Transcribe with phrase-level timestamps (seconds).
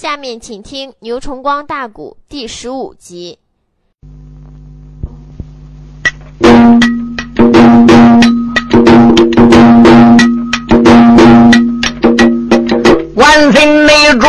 [0.00, 3.36] 下面请听《牛崇光大鼓》第十五集。
[13.16, 14.28] 万岁内主，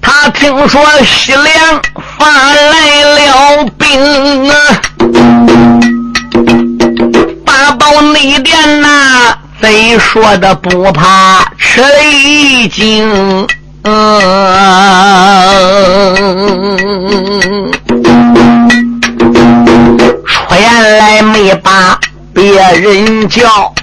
[0.00, 1.80] 他听说西凉
[2.18, 4.56] 发来了兵啊，
[7.46, 11.80] 八宝内殿呐，贼说的不怕吃
[12.12, 13.46] 一惊。
[13.86, 13.92] 嗯，
[20.24, 21.98] 出言来没把
[22.32, 23.74] 别人叫，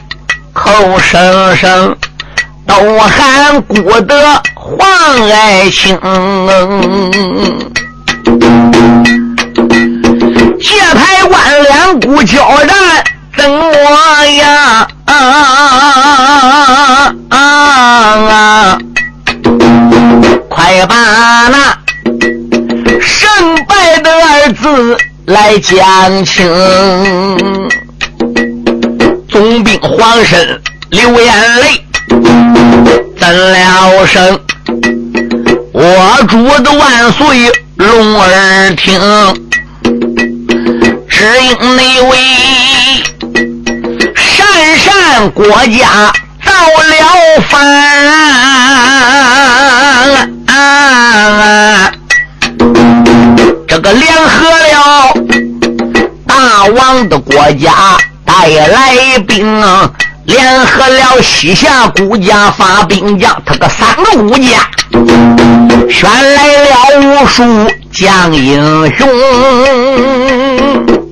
[0.53, 1.95] 口声声
[2.65, 4.79] 都喊古德黄
[5.29, 5.95] 爱卿。
[10.59, 12.75] 界牌万两古交战
[13.37, 13.61] 怎么
[14.25, 14.87] 样？
[15.05, 15.13] 啊
[17.29, 17.37] 啊
[18.29, 18.77] 啊！
[20.71, 20.95] 快把
[21.49, 21.77] 那
[23.01, 23.29] 胜
[23.67, 24.95] 败的二字
[25.25, 26.47] 来讲清。
[29.27, 31.83] 总兵黄身流眼泪，
[33.19, 34.39] 怎了声？
[35.73, 38.97] 我主的万岁龙儿听，
[41.09, 42.17] 只因那位
[44.15, 46.13] 善善国家
[46.45, 47.59] 造了反。
[50.61, 51.91] 啊！
[53.67, 55.13] 这个联合了
[56.27, 59.63] 大王的国家带来兵，
[60.25, 64.69] 联合了西夏孤家发兵将，他个三个孤家
[65.89, 67.43] 选来了无数
[67.91, 68.61] 将英
[68.95, 69.07] 雄。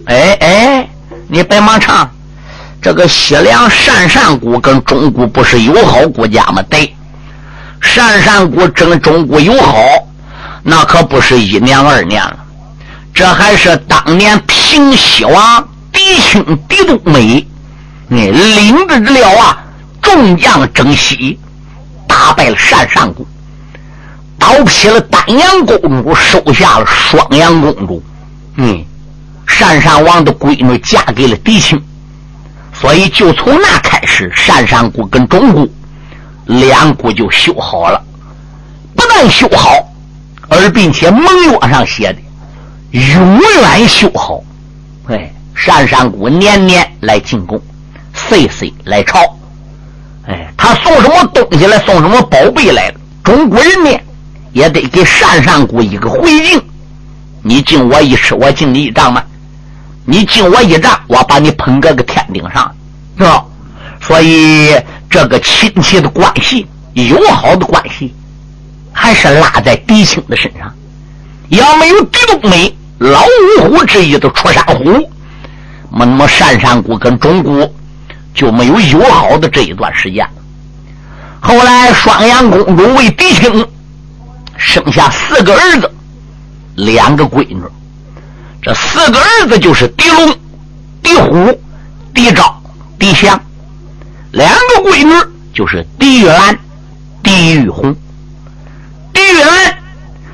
[0.06, 0.90] 哎哎，
[1.28, 2.08] 你别忙唱，
[2.82, 6.62] 这个西凉鄯善国跟中国不是友好国家吗？
[6.70, 6.94] 对。
[7.82, 9.78] 鄯善国争中国友好，
[10.64, 12.38] 那可不是一年二年了，
[13.14, 17.46] 这还是当年平西王狄青狄都美，
[18.10, 19.58] 哎，领着了啊
[20.02, 21.40] 众将争西，
[22.08, 23.26] 打败了鄯善国，
[24.38, 28.04] 刀劈了丹阳公主，收下了双阳公主，
[28.58, 28.84] 嗯，
[29.48, 31.82] 鄯善王的闺女嫁给了狄青，
[32.74, 35.68] 所以就从那开始，鄯善国跟中国。
[36.50, 38.04] 两股就修好了，
[38.96, 39.72] 不但修好，
[40.48, 42.20] 而并且盟约上写的
[42.90, 44.42] 永远修好。
[45.10, 47.62] 哎，鄯善国年年来进贡，
[48.16, 49.20] 岁岁来朝。
[50.26, 54.00] 哎，他送什么东西来，送什么宝贝来了，中国人呢
[54.52, 56.60] 也得给鄯善国一个回敬。
[57.44, 59.24] 你敬我一尺，我敬你一丈嘛。
[60.04, 62.76] 你敬我一丈，我把你捧个个天顶上，
[63.20, 63.46] 是吧？
[64.02, 64.76] 所以。
[65.10, 68.14] 这个亲戚的关系，友好的关系，
[68.94, 70.72] 还是拉在狄青的身上。
[71.50, 73.24] 要没有狄冬梅老
[73.58, 75.10] 五虎之一的出山虎，
[75.92, 77.68] 那么单山谷跟中国
[78.36, 80.28] 就没有友好的这一段时间。
[81.40, 83.68] 后来双阳公主为狄青
[84.58, 85.92] 生下四个儿子，
[86.76, 87.62] 两个闺女。
[88.62, 90.36] 这四个儿子就是狄龙、
[91.02, 91.60] 狄虎、
[92.14, 92.62] 狄昭、
[93.00, 93.42] 狄祥。
[94.32, 95.14] 两个闺女
[95.54, 96.58] 就是狄玉兰、
[97.24, 97.96] 狄玉红。
[99.12, 99.78] 狄玉兰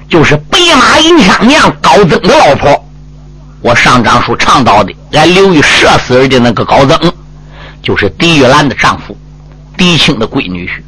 [0.10, 2.86] 就是白马银枪娘高增的老婆。
[3.62, 7.14] 我上章书倡导的，俺刘玉射死人的那个高增，
[7.82, 9.18] 就是狄玉兰的丈夫，
[9.78, 10.82] 狄青的闺女婿。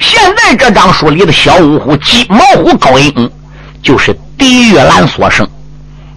[0.00, 3.30] 现在这章书里的小五虎金毛虎高英，
[3.82, 5.46] 就是狄玉兰所生，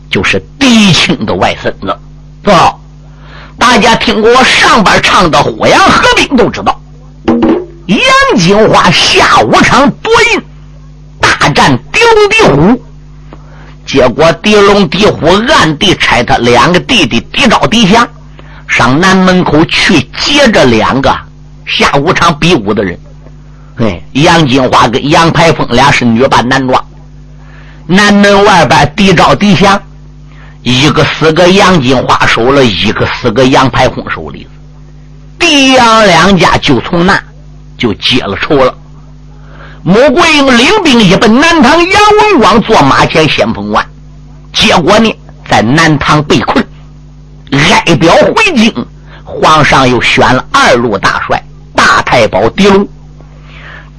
[0.09, 1.98] 就是狄青的外孙子，
[2.44, 2.76] 吧？
[3.61, 6.81] 大家听过我上边唱的《火阳合兵》，都知道
[7.85, 10.41] 杨金花下五场夺印，
[11.19, 12.83] 大战狄龙狄虎，
[13.85, 18.05] 结果狄龙狄虎暗地差他两个弟弟狄昭狄祥
[18.67, 21.16] 上南门口去接这两个
[21.67, 22.99] 下五场比武的人。
[23.78, 26.83] 哎，杨金花跟杨排风俩是女扮男装，
[27.85, 29.79] 南门外边狄昭狄祥。
[30.63, 34.47] 一个四个杨金花手了，一个四个杨排风手里，
[35.40, 37.19] 狄杨两家就从那
[37.78, 38.73] 就结了仇了。
[39.84, 43.84] 穆桂英领兵一奔南唐，杨文广坐马前先锋官，
[44.53, 45.11] 结果呢，
[45.49, 46.64] 在南唐被困，
[47.52, 48.72] 哀表回京。
[49.23, 51.41] 皇上又选了二路大帅
[51.73, 52.87] 大太保狄龙，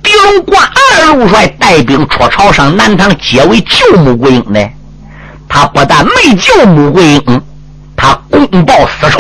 [0.02, 4.60] 狄龙挂二路帅带兵出朝上南唐，结为救穆桂英呢。
[5.54, 7.42] 他不但没救穆桂英，
[7.94, 9.18] 他公报私仇，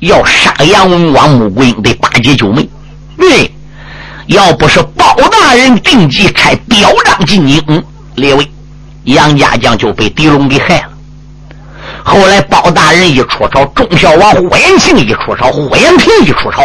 [0.00, 1.28] 要杀杨文广。
[1.28, 2.66] 穆桂英得巴结九妹。
[3.18, 3.52] 对，
[4.28, 7.84] 要不是包大人定计开表彰进京，
[8.14, 8.50] 列位，
[9.04, 10.88] 杨家将就被狄龙给害了。
[12.02, 16.62] 后来包大人一出朝，忠孝王霍延庆一出朝，霍延平一出朝，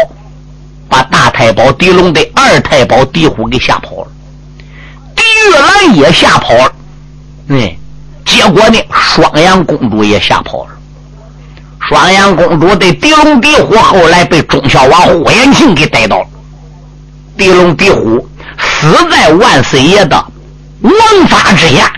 [0.87, 4.07] 把大太保狄龙的二太保狄虎给吓跑了，
[5.13, 6.71] 狄玉兰也吓跑了，
[7.49, 7.69] 嗯，
[8.27, 10.71] 结果呢，双阳公主也吓跑了。
[11.87, 16.27] 双阳公主的狄龙、狄虎后来被忠孝王霍延庆给逮到了。
[17.37, 18.27] 狄龙、狄虎
[18.59, 20.21] 死在万岁爷的
[20.81, 20.93] 王
[21.29, 21.91] 法之下，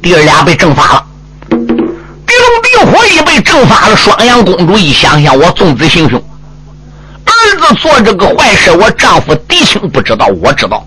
[0.00, 1.06] 弟儿俩被正法了。
[1.50, 6.18] 狄龙、狄虎一被正法了，双阳公主一想想，我纵子行凶，
[7.26, 10.86] 儿子做这个坏事，我丈夫狄青不知道，我知道，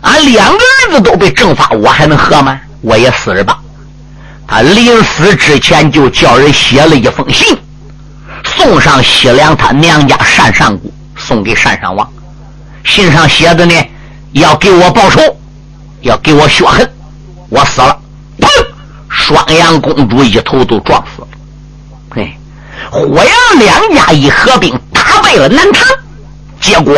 [0.00, 2.58] 俺两个儿子都被正法，我还能活吗？
[2.84, 3.58] 我也死了吧。
[4.46, 7.56] 他临死之前就叫人写了一封信，
[8.44, 12.06] 送上西凉他娘家单善姑，送给单善王。
[12.84, 13.74] 信上写的呢，
[14.32, 15.18] 要给我报仇，
[16.02, 16.88] 要给我血恨。
[17.48, 17.98] 我死了，
[18.38, 18.48] 砰！
[19.08, 21.28] 双阳公主一头都撞死了。
[22.16, 22.36] 哎，
[22.90, 25.86] 火阳两家一合并，打败了南唐，
[26.60, 26.94] 结果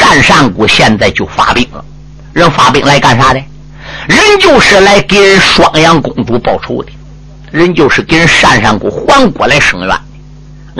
[0.00, 1.84] 单善姑现在就发兵了。
[2.32, 3.40] 人发兵来干啥的？
[4.06, 6.92] 人就是来给人双阳公主报仇的，
[7.50, 10.00] 人就是给人单善姑还过来生冤的。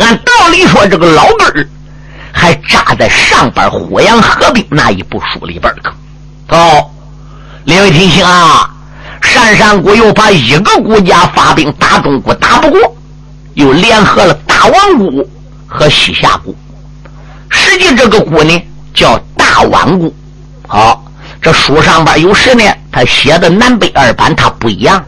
[0.04, 1.68] 按道理说，这个老根儿
[2.32, 6.56] 还扎在上边火阳合并那一部书里边儿可。
[6.56, 6.90] 哦，
[7.64, 8.70] 列位听清啊！
[9.34, 12.96] 单善姑又把一个国家发兵打中国打不过，
[13.54, 15.26] 又联合了大王姑
[15.66, 16.54] 和西夏姑。
[17.48, 18.62] 实际这个姑呢
[18.92, 20.14] 叫大宛姑。
[20.66, 21.00] 好。
[21.40, 25.04] 这书上边有时呢，他写的南北二版他不一样。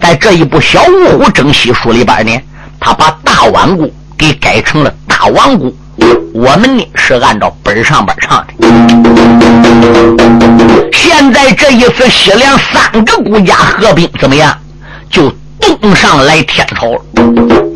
[0.00, 2.36] 在这一部《小五虎征西书》里边呢，
[2.80, 3.88] 他把大宛姑
[4.18, 5.72] 给改成了大王姑。
[6.34, 8.54] 我们呢是按照本上边唱的。
[10.92, 14.52] 现在这一次西凉三个国家合并怎么样？
[15.08, 17.00] 就东上来天朝了，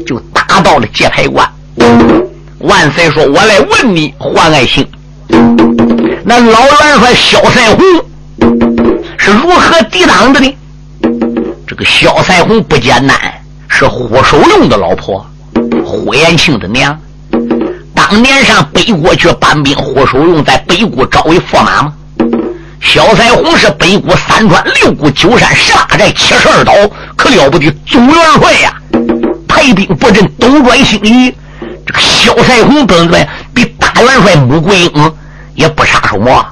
[0.04, 1.48] 就打到了界牌关。
[2.58, 4.84] 万岁说：“我来问你，换爱卿。”
[6.24, 7.78] 那老元帅萧赛红
[9.18, 10.56] 是如何抵挡的呢？
[11.66, 13.18] 这个萧赛红不简单，
[13.68, 15.24] 是霍守龙的老婆，
[15.84, 16.98] 霍延庆的娘。
[17.94, 21.92] 当年上北国去搬兵，霍守龙在北国招为驸马吗？
[22.80, 26.72] 萧赛红是北国三川六谷九山十八寨七十二岛，
[27.16, 28.72] 可了不得总元帅呀！
[29.48, 31.34] 排兵布阵，斗转星移。
[31.84, 35.12] 这个萧赛红本来比大元帅穆桂英？
[35.54, 36.46] 也不差什么，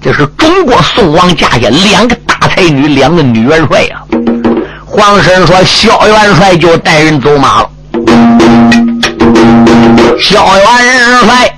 [0.00, 3.96] 这是中国宋王家下两个大才女，两个女元帅呀。
[4.86, 7.70] 黄生说：“萧元帅就带人走马了。”
[10.20, 10.64] 萧元
[11.26, 11.52] 帅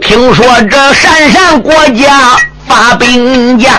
[0.00, 2.36] 听说这山上国家
[2.66, 3.74] 发兵将，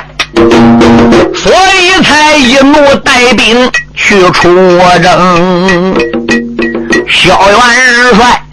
[1.34, 4.54] 所以才一怒带兵去出
[5.02, 5.96] 征。
[7.08, 7.58] 萧元
[8.16, 8.44] 帅。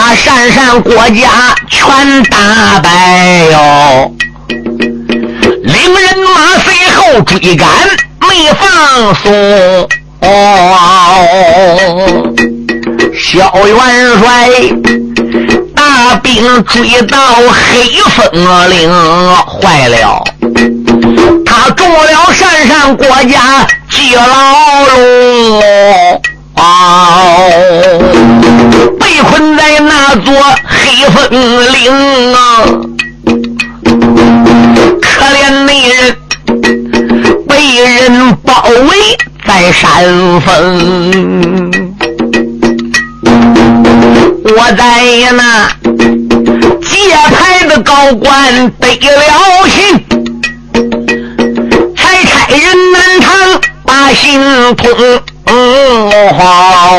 [0.00, 2.88] 把山上国家全打败
[3.52, 4.10] 哟，
[4.48, 7.68] 领人马随后追赶，
[8.22, 9.30] 没放松。
[10.22, 10.26] 哦，
[13.14, 13.76] 小元
[14.18, 14.48] 帅
[15.76, 17.18] 大兵追到
[17.50, 18.90] 黑风岭，
[19.44, 20.24] 坏了，
[21.44, 24.24] 他中了山上国家几牢
[24.96, 25.60] 笼。
[28.98, 30.34] 被困在那座
[30.66, 31.30] 黑风
[31.72, 32.38] 岭啊！
[35.00, 36.16] 可怜那人
[37.48, 37.52] 被
[37.82, 39.88] 人包围在山
[40.42, 41.70] 峰，
[44.44, 44.84] 我在
[45.32, 45.42] 那
[46.80, 46.92] 界
[47.34, 50.04] 牌的高官得了信，
[51.96, 52.62] 才差人
[52.92, 53.28] 南唐
[53.84, 54.40] 把信
[54.74, 54.86] 通。
[56.38, 56.96] 好，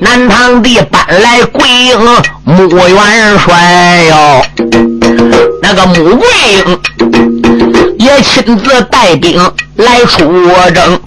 [0.00, 1.98] 南唐的搬来桂英
[2.44, 4.44] 穆元帅哟，
[5.60, 6.80] 那个穆桂英
[7.98, 9.36] 也亲自带兵
[9.76, 10.30] 来出
[10.72, 11.00] 征，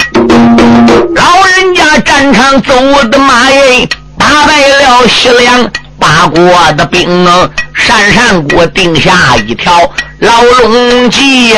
[1.15, 2.73] 老人家战场走
[3.05, 7.49] 的马耶，打败了西凉八国的兵啊，
[7.87, 9.79] 单善国定下一条
[10.19, 11.55] 牢笼计，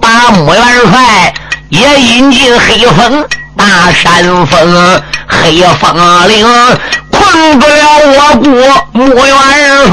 [0.00, 0.62] 把穆元
[0.92, 1.34] 帅
[1.70, 3.26] 也引进黑风。
[3.58, 6.46] 大山峰，黑风岭，
[7.10, 7.74] 困住了
[8.06, 8.48] 我国
[8.92, 9.34] 穆元
[9.90, 9.92] 帅。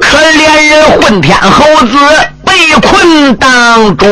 [0.00, 0.72] 可怜人
[1.02, 1.92] 混天猴子
[2.46, 2.50] 被
[2.80, 4.08] 困当中。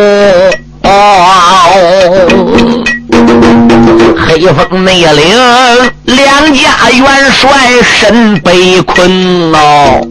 [4.29, 5.39] 黑风内领
[6.05, 7.49] 两家元帅
[7.83, 10.07] 身被困哦。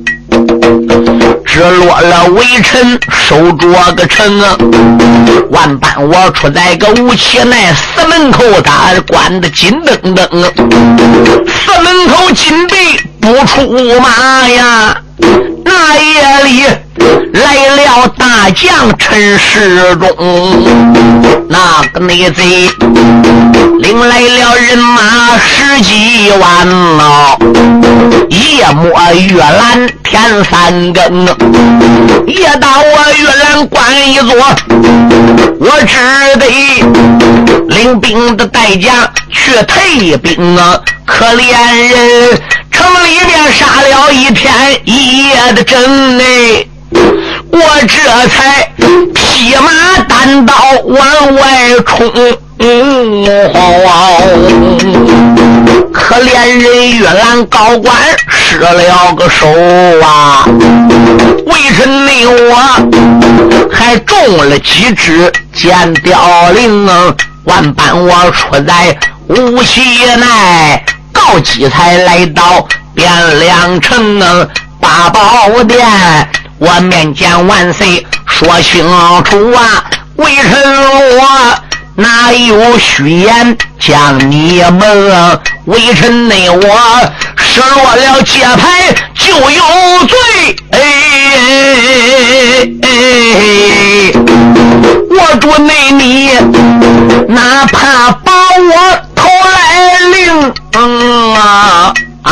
[1.56, 4.58] 失落了微臣守着个城啊，
[5.52, 7.56] 万般我出在个武器内，
[7.96, 10.28] 四门口他关的紧登登，
[11.48, 13.72] 四门口紧闭不出
[14.02, 14.98] 马呀。
[15.64, 16.64] 那夜里
[17.34, 20.08] 来了大将陈世忠，
[21.50, 22.70] 那个内贼
[23.80, 26.68] 领来了人马十几万
[26.98, 27.38] 呐，
[28.30, 31.26] 夜摸月兰天三更，
[32.28, 34.36] 夜到我月兰关一座，
[35.60, 35.96] 我只
[36.40, 36.46] 得
[37.68, 42.42] 领兵的代价去退兵啊，可怜人。
[42.76, 44.54] 城里面杀了一天
[44.84, 46.68] 一夜的阵哎，
[47.52, 48.70] 我这才
[49.14, 50.54] 披马单刀
[50.84, 51.42] 往外
[51.86, 52.12] 冲。
[55.94, 57.96] 可怜人越兰高官
[58.28, 59.48] 失了个手
[60.04, 60.46] 啊！
[61.46, 67.16] 为臣你我还中了几支箭雕翎啊！
[67.46, 69.82] 万般我出在武器
[70.16, 70.26] 内。
[71.26, 74.48] 到几才来到汴梁城
[74.80, 75.84] 八宝殿，
[76.60, 78.88] 我面见万岁说清
[79.24, 79.84] 楚啊！
[80.18, 81.60] 微臣我
[81.96, 85.40] 哪有虚言将你蒙？
[85.66, 86.60] 微臣内我
[87.38, 90.18] 失落了节牌就有罪。
[90.72, 90.78] 哎，
[95.10, 96.32] 我主内你
[97.30, 98.74] 哪怕把我
[99.16, 100.54] 头来领。
[100.78, 102.32] 嗯啊啊！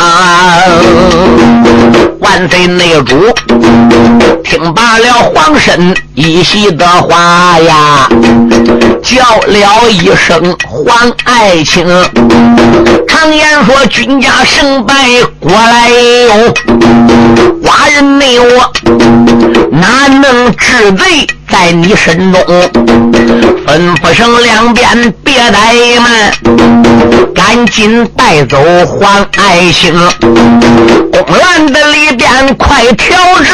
[2.24, 3.30] 万岁内主，
[4.42, 8.08] 听罢了皇婶一席的话呀，
[9.02, 11.86] 叫了一声皇爱卿。
[13.06, 14.94] 常言说，君家胜败
[15.38, 16.54] 过来有，
[17.62, 18.42] 寡人没有
[19.70, 21.26] 哪能治罪？
[21.54, 22.42] 在你身中，
[23.64, 26.32] 吩咐声两边别怠慢，
[27.32, 29.94] 赶紧带走黄爱卿。
[31.12, 33.52] 公园的里边快调制，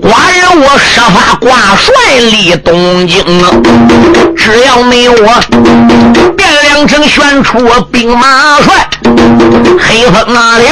[0.00, 1.92] 寡人我设法挂帅
[2.30, 3.24] 立东京。
[4.36, 5.42] 只要没我
[6.36, 7.58] 便京城选出
[7.90, 8.86] 兵马帅，
[9.80, 10.68] 黑风阿岭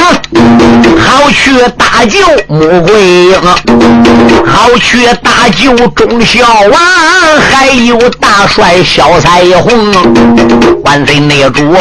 [0.99, 3.41] 好去搭救穆桂英，
[4.45, 6.45] 好去搭救忠孝。
[6.71, 6.79] 王
[7.49, 9.91] 还有大帅萧彩虹，
[10.83, 11.75] 万岁内主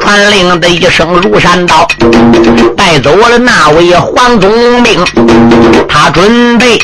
[0.00, 1.86] 传令的一声如山倒，
[2.76, 4.98] 带走了那位黄宗兵，
[5.88, 6.76] 他准备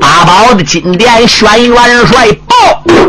[0.00, 2.28] 八宝的金殿选元帅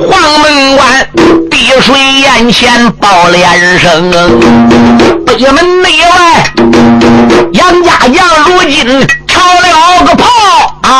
[0.09, 1.09] 黄门关
[1.49, 4.11] 碧水眼前报连声，
[5.25, 6.11] 北门内外
[7.53, 10.25] 杨家将如今吵了个炮。
[10.87, 10.91] 啊！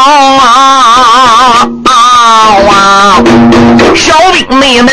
[3.96, 4.92] 小兵妹们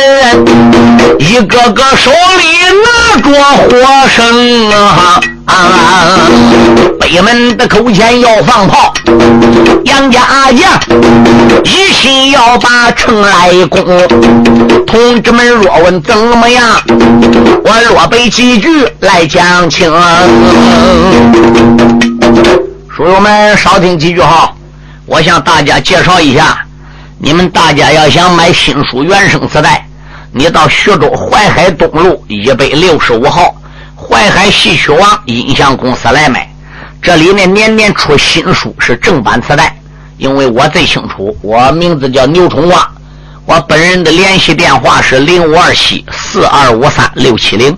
[1.18, 2.46] 一个个手里
[2.84, 3.28] 拿着
[3.68, 3.70] 火
[4.14, 5.20] 绳啊！
[6.98, 8.92] 北门的口前要放炮，
[9.84, 10.80] 杨家阿将
[11.64, 13.84] 一心要把城来攻。
[14.86, 16.80] 同志们若问怎么样，
[17.64, 19.90] 我若背几句来讲清。
[22.94, 24.52] 书友们少听几句哈，
[25.06, 26.58] 我向大家介绍一下。
[27.18, 29.86] 你们大家要想买新书原声磁带，
[30.32, 33.54] 你到徐州淮海东路一百六十五号
[34.02, 36.48] 淮海戏曲王音像公司来买。
[37.00, 39.76] 这里呢年年出新书，是正版磁带。
[40.18, 42.88] 因为我最清楚，我名字叫牛崇旺，
[43.44, 47.76] 我本人的联系电话是零五二七四二五三六七零。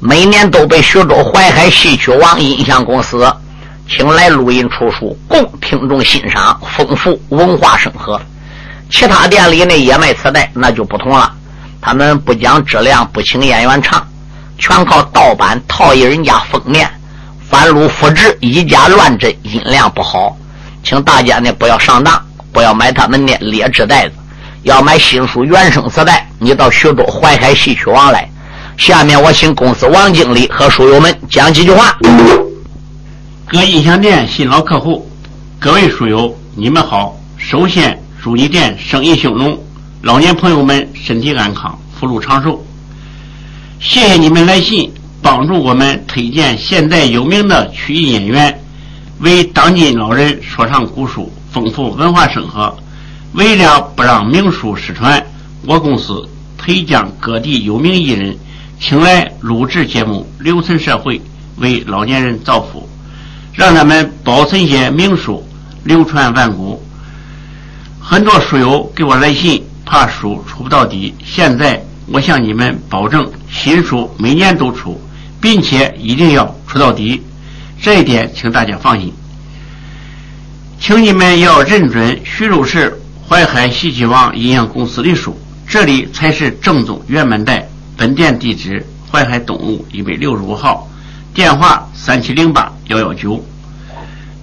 [0.00, 3.24] 每年都被徐州淮海戏曲王音像公司
[3.88, 8.20] 请来录音出书，供听众欣赏，丰富文化生活。
[8.90, 11.32] 其他店里呢也卖磁带，那就不同了。
[11.80, 14.06] 他们不讲质量，不请演员唱，
[14.62, 16.88] 全靠盗版套印人家封面，
[17.50, 20.36] 翻录复制，以假乱真，音量不好。
[20.84, 24.14] 请大家呢不要上当，不要买他们的劣质袋子。
[24.62, 28.30] 要买新书原声磁带，你到徐州淮海戏曲网来。
[28.76, 31.98] 下面我请公司王经理和书友们讲几句话。
[33.48, 35.10] 各音响店新老客户，
[35.58, 37.18] 各位书友，你们好。
[37.36, 38.00] 首先。
[38.22, 39.60] 祝你店生意兴隆，
[40.02, 42.64] 老年朋友们身体安康，福禄长寿。
[43.84, 48.62] 谢谢你们来信，帮助我们推荐现在有名的曲艺演员，
[49.18, 52.78] 为当今老人说唱古书，丰富文化生活。
[53.32, 55.26] 为了不让名书失传，
[55.66, 58.36] 我公司培将各地有名艺人，
[58.78, 61.20] 请来录制节目，留存社会，
[61.56, 62.88] 为老年人造福，
[63.52, 65.44] 让他们保存些名书，
[65.82, 66.80] 流传万古。
[68.00, 71.12] 很多书友给我来信，怕书出不到底。
[71.24, 75.00] 现在我向你们保证，新书每年都出，
[75.40, 77.22] 并且一定要出到底。
[77.80, 79.10] 这一点，请大家放心。
[80.78, 87.66] 请你们要认准徐州市淮海戏曲网音像公司的书，这里才是正宗原版带。
[87.96, 90.86] 本店地址：淮海东路一百六十五号，
[91.32, 93.42] 电话：三七零八幺幺九。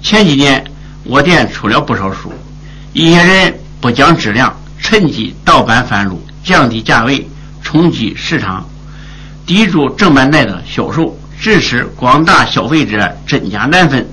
[0.01, 0.63] 前几年
[1.03, 2.33] 我店出了不少书，
[2.93, 7.29] 一些人不讲质量，趁机盗版贩入，降低价位，
[7.69, 8.67] 冲击市场，
[9.45, 11.15] 抵住正版带的销售。
[11.39, 14.09] 致使广大消费者真假难分，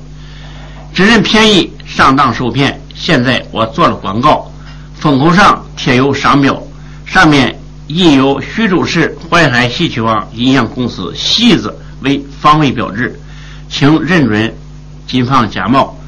[0.95, 2.79] 只认便宜上当受骗。
[2.95, 4.53] 现在我做了广告，
[5.01, 6.63] 封口上贴有商标，
[7.07, 13.19] 上面印有徐州市淮海戏曲网音像公司“戏”字为防伪标志，
[13.71, 14.55] 请认准，
[15.07, 15.99] 谨防假冒。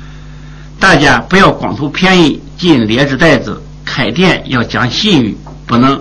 [0.79, 5.37] 大家不要光图便宜进劣质袋子，开店要讲信誉，
[5.67, 6.01] 不能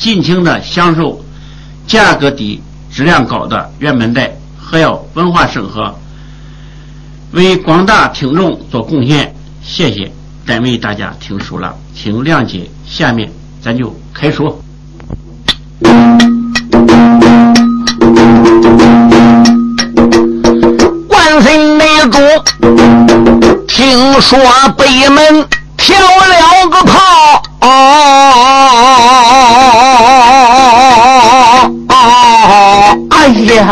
[0.00, 1.22] 尽情的享受
[1.86, 4.34] 价格低、质量高的原版带。
[4.58, 5.92] 还要文化审核，
[7.32, 10.12] 为广大听众做贡献，谢谢，
[10.46, 12.70] 单为大家听书了，请谅解。
[12.86, 13.28] 下面
[13.60, 14.62] 咱就开说。
[21.08, 22.20] 万岁内主，
[23.66, 24.38] 听说
[24.78, 27.42] 北门跳了个炮。
[33.10, 33.64] 哎呀！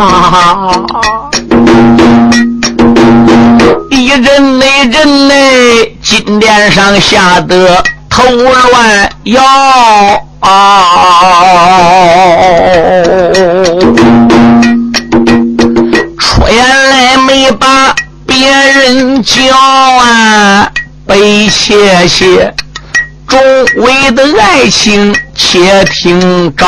[3.91, 9.43] 一阵内阵内，金殿上吓得头乱摇。
[16.19, 17.95] 出言来没把
[18.27, 20.71] 别人叫啊，
[21.07, 22.55] 被谢谢。
[23.27, 23.39] 众
[23.83, 26.67] 位的爱情，且听招。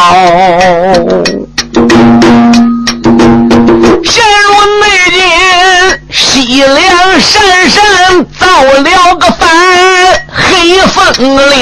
[4.05, 4.49] 陷入
[4.81, 5.21] 内奸，
[6.11, 6.79] 西凉
[7.21, 9.45] 山上造了个反
[10.29, 10.97] 黑风
[11.51, 11.61] 岭，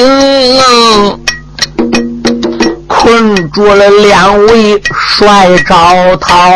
[2.87, 6.53] 困住了两位帅招涛。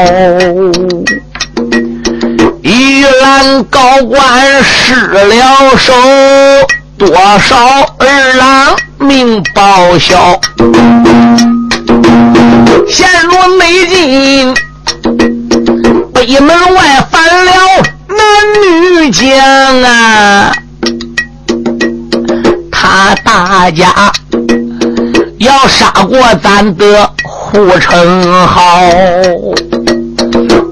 [2.61, 5.93] 玉兰高官失了手，
[6.99, 7.09] 多
[7.41, 7.57] 少
[7.99, 10.41] 儿郎命报销。
[12.89, 14.55] 陷入内境，
[16.13, 17.53] 北门外翻了
[18.09, 18.17] 男
[19.01, 20.53] 女将啊！
[22.71, 24.13] 他大家
[25.39, 28.61] 要杀过咱的护城壕，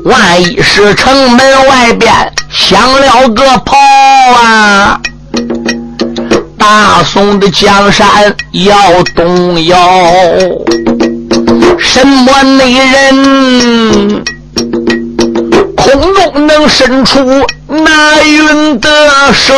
[0.04, 2.12] 万一是城门外边
[2.50, 3.76] 响了个炮
[4.36, 5.00] 啊，
[6.60, 8.06] 大宋的江山
[8.52, 9.78] 要动摇。
[11.78, 14.22] 什么内人，
[15.74, 17.18] 空中能伸出
[17.66, 19.54] 那云的手？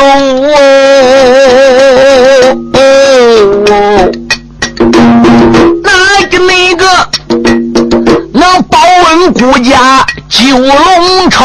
[5.83, 5.91] 哪
[6.31, 6.87] 个那个
[8.33, 11.45] 能保稳国家九龙朝？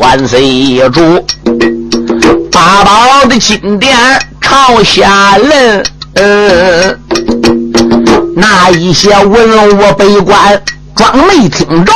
[0.00, 1.22] 万岁主，
[2.50, 3.94] 八宝的金殿。
[4.40, 5.84] 朝下人，
[8.34, 10.62] 那一些文武百官
[10.96, 11.92] 装没听着。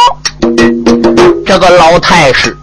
[1.47, 2.57] 这个老太师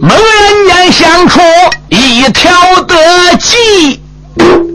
[0.00, 1.40] 猛然间想出
[1.88, 2.52] 一条
[2.86, 2.94] 得
[3.40, 4.00] 计，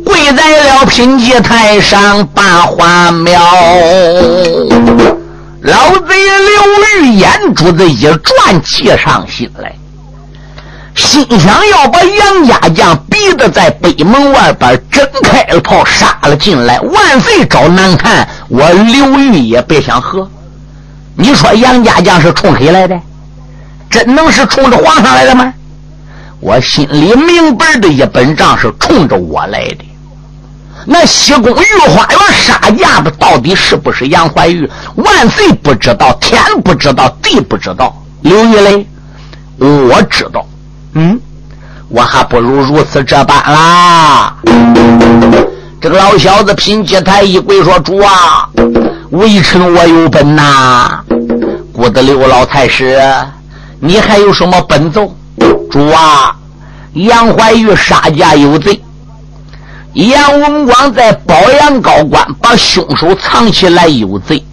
[0.04, 3.40] 跪在了品级台上把花苗。
[5.68, 9.76] 老贼刘玉眼珠子一转，起上心来。
[10.96, 20.30] 心想要把杨家将逼得在北门外边真开了炮杀了进来，万岁找难看，我刘玉也别想和。
[21.16, 22.98] 你说杨家将是冲谁来的？
[23.90, 25.54] 真能是冲着皇上来的吗？
[26.40, 29.86] 我心里明白的一本账是冲着我来的。
[30.90, 34.70] 那西宫御花园杀架的到底是不是杨怀玉？
[34.96, 37.94] 万岁不知道，天不知道，地不知道。
[38.22, 38.88] 刘玉雷，
[39.60, 40.46] 我知道。
[40.94, 41.20] 嗯，
[41.90, 44.34] 我还不如如此这般啦。
[45.82, 48.48] 这个老小子品阶抬一跪说：“主啊，
[49.12, 51.04] 微臣我有本呐。”
[51.74, 52.98] 顾得刘老太师，
[53.82, 55.14] 你还有什么本奏？
[55.70, 56.34] 主啊，
[56.94, 58.82] 杨怀玉杀驾有罪。
[59.98, 64.44] 杨文广在保阳高官把凶手藏起来有罪，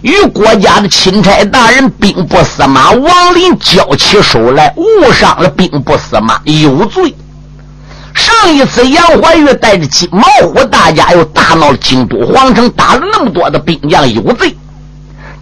[0.00, 7.14] 与国家的钦差大人兵部司马王林交起手来，误伤了兵部司马有罪。
[8.14, 14.56] 上一次杨怀玉带着金毛虎大家又大闹了京都皇城，打了那么多的兵将有罪。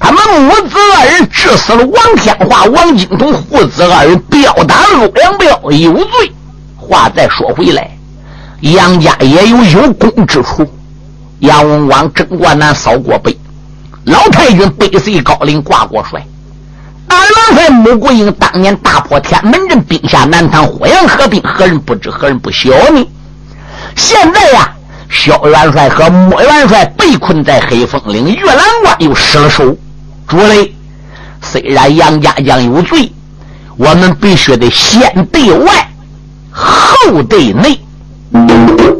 [0.01, 6.33] 他们母子二人致死了王天华、王金童父子二人，彪打洛阳彪有罪。
[6.77, 7.89] 话再说回来。
[8.61, 10.67] 杨家也有有功之处。
[11.41, 13.39] 杨文广征过南，扫过北，
[14.05, 16.21] 老太君背随高陵，挂过帅。
[17.07, 23.07] 大元帅穆桂英当年大破天门阵，兵下南唐火阳合兵，何人不知，何人不晓呢？
[23.95, 24.75] 现在呀，
[25.09, 29.77] 萧元帅和穆元帅被困在黑风岭玉兰关，又失了手。
[30.27, 30.75] 主嘞，
[31.41, 33.13] 虽然杨家将有罪，
[33.77, 35.89] 我们必须得先对外，
[36.51, 37.81] 后对内。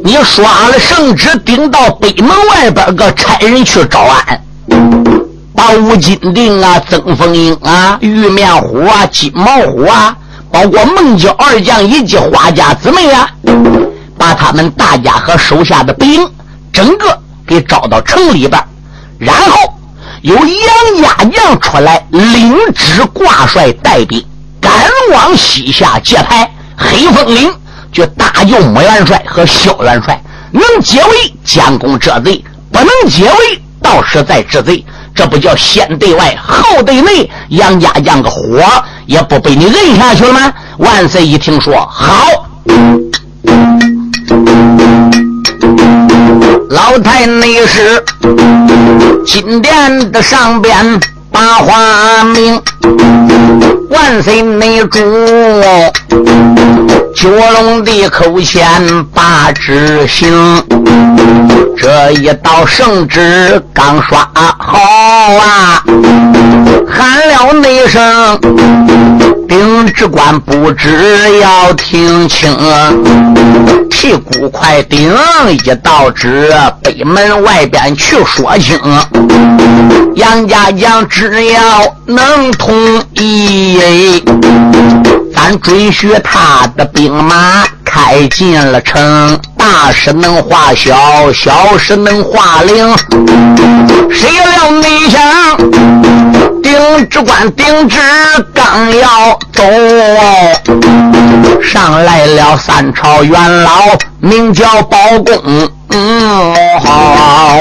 [0.05, 4.41] 你刷了圣旨，顶到北门外边，个差人去招安，
[5.55, 10.17] 把吴金定啊、曾凤英啊、玉面虎啊、金毛虎啊，
[10.51, 13.29] 包括孟郊二将以及花家姊妹啊，
[14.17, 16.27] 把他们大家和手下的兵
[16.73, 18.65] 整个给招到城里边，
[19.19, 19.75] 然后
[20.23, 24.25] 由杨家将出来领旨挂帅带兵，
[24.59, 24.73] 赶
[25.13, 27.53] 往西夏界牌黑风岭。
[27.93, 30.21] 就大救穆元帅和萧元帅，
[30.51, 34.85] 能解围将功折罪，不能解围到时再治贼。
[35.15, 38.63] 这不叫先对外后对内，杨家将个火
[39.07, 40.53] 也不被你摁下去了吗？
[40.77, 42.47] 万岁一听说好，
[46.71, 48.05] 老太内侍
[49.27, 51.01] 金殿的上边
[51.33, 52.63] 把话明，
[53.91, 55.01] 万岁内主。
[57.21, 60.65] 九龙的口前把旨行，
[61.77, 64.21] 这一道圣旨刚刷
[64.57, 64.79] 好
[65.35, 65.83] 啊，
[66.89, 68.39] 喊了那声，
[69.49, 72.57] 兵职官不知要听清，
[73.91, 75.13] 屁股快顶
[75.65, 76.55] 一道旨，
[76.85, 78.79] 北门外边去说清，
[80.15, 84.23] 杨家将只要能同意。
[85.61, 92.97] 准许他的兵马开进了城，大事能化小，小事能化灵。
[94.11, 95.23] 谁料没想，
[96.63, 97.99] 丁知官丁知
[98.53, 99.63] 刚要走，
[101.63, 103.71] 上来了三朝元老，
[104.21, 105.71] 名叫包公。
[105.91, 107.57] 嗯，好，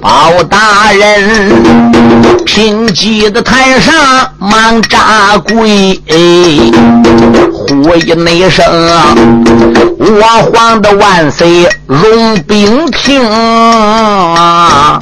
[0.00, 3.94] 包大人，贫瘠的台上
[4.38, 6.02] 忙扎跪，
[7.52, 8.64] 呼一内声，
[9.98, 14.98] 我皇的万岁容禀听啊！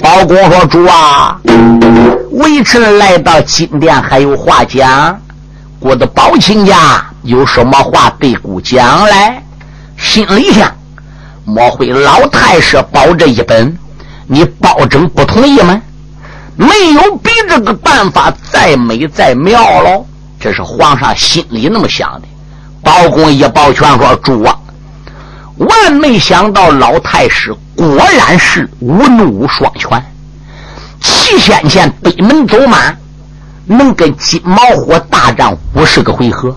[0.00, 1.36] 包公说：“主啊，
[2.32, 5.18] 微臣来到金殿，还有话讲。
[5.80, 9.42] 我的包亲家。”有什么话对姑讲来？
[9.98, 10.74] 心里想：
[11.44, 13.76] 莫非老太师保这一本，
[14.26, 15.78] 你保证不同意吗？
[16.56, 20.06] 没有比这个办法再美再妙喽！
[20.40, 22.28] 这是皇上心里那么想的。
[22.82, 24.58] 包公一抱拳说：“主啊，
[25.58, 30.02] 万没想到老太师果然是文武双全，
[31.02, 32.96] 七先前北门走马，
[33.66, 36.56] 能跟金毛虎大战五十个回合。”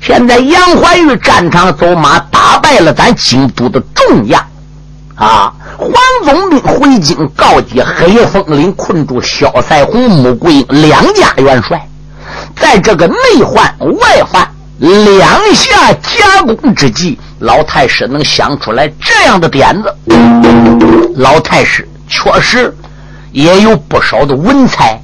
[0.00, 4.40] 现在杨怀玉战场走马打败了咱京都的众将，
[5.16, 5.92] 啊，黄
[6.24, 11.86] 宗兵回京告捷，黑风岭困住萧赛红、穆桂英两家元帅，
[12.56, 19.94] 在这个内患外患两下夹攻之际，老太师能想出来这样的点子，
[21.16, 22.74] 老太师确实
[23.32, 25.02] 也有不少的文采，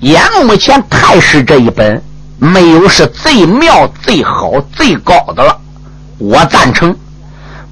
[0.00, 2.02] 眼目前太师这一本。
[2.44, 5.56] 没有是最妙、最好、最高的了，
[6.18, 6.92] 我赞成。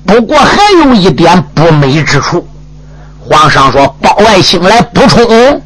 [0.07, 2.47] 不过还有一点不美之处。
[3.19, 5.61] 皇上说：“包外星来补充。”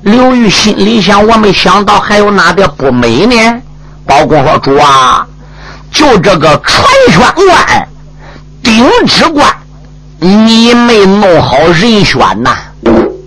[0.00, 3.60] 刘裕心里想：“我没想到还有哪点不美呢？”
[4.06, 5.26] 包公说：“主啊，
[5.90, 7.88] 就这个传宣官、
[8.62, 9.46] 丁知官，
[10.20, 12.56] 你没弄好人选呐？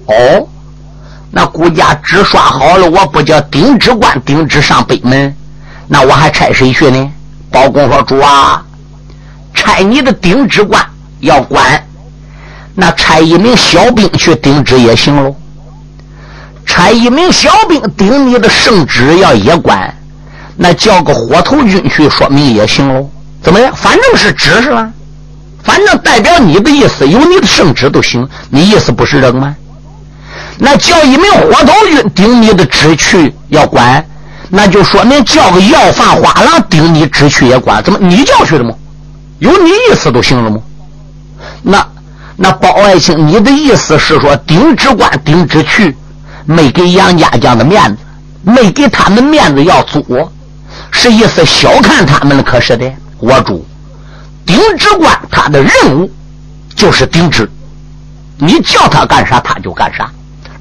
[0.08, 0.48] 哦，
[1.32, 5.36] 那顾家纸刷好了，我不叫丁知官、丁知上北门，
[5.88, 7.12] 那我还差谁去呢？
[7.52, 8.64] 包公说：“主啊，
[9.54, 10.84] 差你的丁知官
[11.20, 11.84] 要管，
[12.76, 15.36] 那差一名小兵去顶旨也行喽。
[16.66, 19.94] 差一名小兵顶你的圣旨要也管。”
[20.62, 23.10] 那叫个火头军去说明也行喽，
[23.42, 23.74] 怎么样？
[23.76, 24.92] 反正是指示了，
[25.64, 28.28] 反正代表你的意思，有你的圣旨都行。
[28.50, 29.56] 你意思不是这个吗？
[30.60, 34.06] 那叫一名火头军顶你的旨去要管，
[34.50, 37.82] 那就说明叫个要饭花郎顶你旨去也管。
[37.82, 38.76] 怎么你叫去了吗？
[39.40, 40.62] 有你意思都行了吗？
[41.62, 41.88] 那
[42.36, 45.96] 那包爱卿，你的意思是说顶职官顶职去，
[46.46, 47.98] 没给杨家将的面子，
[48.42, 50.04] 没给他们面子要做。
[50.92, 53.66] 是意思小看他们了，可是的，我主
[54.46, 56.12] 丁知官他的任务
[56.76, 57.50] 就是顶旨，
[58.38, 60.10] 你叫他干啥他就干啥，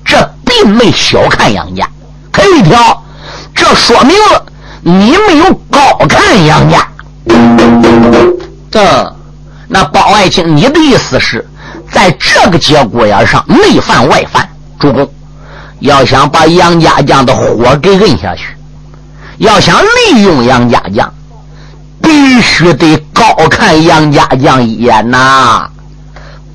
[0.09, 1.87] 这并没小看杨家。
[2.33, 3.05] 可一条，
[3.55, 4.47] 这说明了
[4.81, 6.88] 你没有高看杨家。
[8.71, 9.16] 这，
[9.68, 11.47] 那包爱卿，你的意思是
[11.92, 14.49] 在这个节骨眼上内犯外犯？
[14.79, 15.07] 主公
[15.81, 18.57] 要想把杨家将的火给摁下去。
[19.37, 21.12] 要想利用杨家将，
[22.03, 25.68] 必须得高看杨家将一眼呐，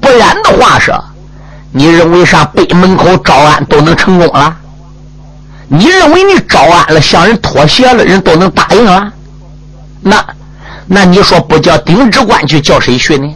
[0.01, 0.91] 不然的话是，
[1.75, 4.55] 你认为上北门口招安都能成功了？
[5.67, 9.11] 你认为你招安了，向人妥协了，人都能答应了？
[10.01, 10.23] 那，
[10.85, 13.35] 那你说不叫丁知官去，叫谁去呢？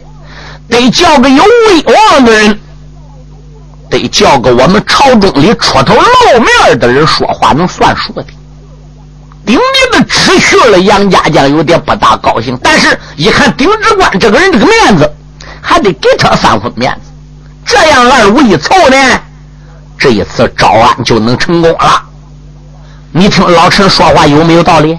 [0.68, 2.60] 得叫个有威望的人，
[3.90, 8.24] 得叫个我们朝中里出头露面的人，说话能算数的。
[9.44, 12.56] 丁你的旨去了，杨家将有点不大高兴。
[12.62, 15.10] 但是，一看丁知官这个人这个面子，
[15.60, 17.07] 还得给他三分面子。
[17.68, 18.96] 这样二五一凑呢，
[19.98, 22.02] 这一次招安就能成功了。
[23.12, 24.98] 你听老臣说话有没有道理？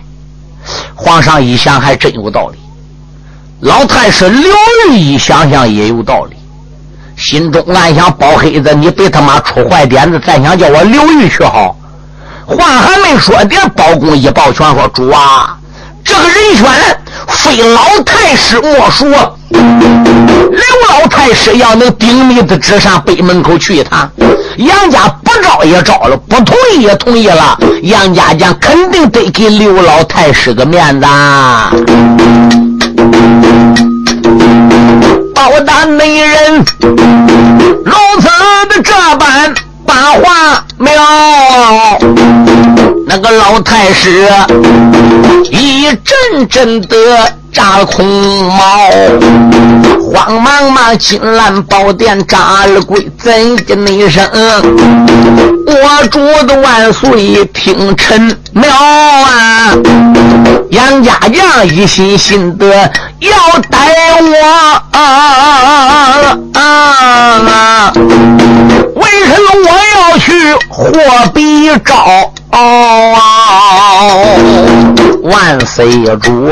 [0.93, 2.59] 皇上一想，还真有道理。
[3.61, 4.53] 老太师刘
[4.87, 6.35] 玉一想想也有道理，
[7.17, 11.75] 心中暗想：包黑子，你别他妈出坏点子，再想叫我刘玉去好。
[12.45, 15.57] 话还没说点，包公一抱拳说：“主啊，
[16.03, 19.05] 这个人选非老太师莫属。
[19.49, 24.09] 刘老太师要能顶你的旨上北门口去一趟，
[24.57, 27.57] 杨家不招也招了，不同意也同意了。
[27.83, 31.07] 杨家将肯定得给刘老太师个面子。
[35.33, 36.57] 包大美人
[37.85, 38.27] 如此
[38.69, 39.53] 的这般。”
[39.89, 40.93] 把话苗，
[43.09, 44.27] 那个老太师
[45.49, 48.05] 一阵阵的大空
[48.45, 48.55] 毛，
[50.01, 54.25] 慌忙忙金兰宝殿扎了跪，怎的那声？
[55.67, 59.75] 我主的万岁听臣苗啊！
[60.69, 62.65] 杨家将一心心的
[63.19, 63.29] 要
[63.69, 63.77] 逮
[64.21, 64.33] 我
[64.97, 64.97] 啊
[66.53, 67.91] 啊啊！
[68.95, 69.69] 为什么我
[69.99, 70.87] 要去货
[71.33, 72.31] 比招？
[75.21, 75.85] 万岁
[76.21, 76.49] 主！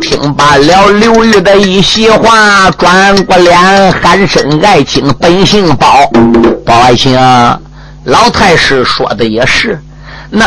[0.00, 6.10] 听罢了刘玉的一席话，转过脸喊声：“爱卿，本姓包，
[6.64, 7.18] 包爱卿。”
[8.04, 9.80] 老太师说的也是，
[10.30, 10.44] 那